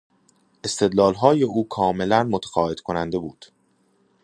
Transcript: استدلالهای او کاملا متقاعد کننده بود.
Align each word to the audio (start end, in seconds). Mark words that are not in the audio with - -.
استدلالهای 0.63 1.43
او 1.43 1.67
کاملا 1.67 2.23
متقاعد 2.23 2.79
کننده 2.79 3.17
بود. 3.17 3.45